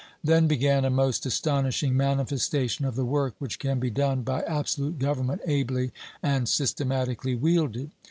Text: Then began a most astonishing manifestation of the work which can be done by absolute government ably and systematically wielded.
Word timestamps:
Then 0.23 0.47
began 0.47 0.83
a 0.83 0.89
most 0.89 1.27
astonishing 1.27 1.95
manifestation 1.95 2.85
of 2.85 2.95
the 2.95 3.05
work 3.05 3.35
which 3.37 3.59
can 3.59 3.79
be 3.79 3.91
done 3.91 4.23
by 4.23 4.41
absolute 4.41 4.97
government 4.97 5.41
ably 5.45 5.91
and 6.23 6.49
systematically 6.49 7.35
wielded. 7.35 7.91